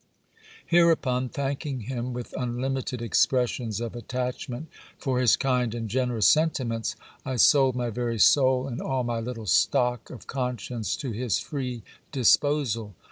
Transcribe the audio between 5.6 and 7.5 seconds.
and generous sentiments, I